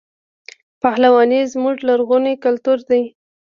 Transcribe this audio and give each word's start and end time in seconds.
پهلواني 0.81 1.41
زموږ 1.53 1.75
لرغونی 1.87 2.33
کلتور 2.43 2.79
دی. 2.89 3.03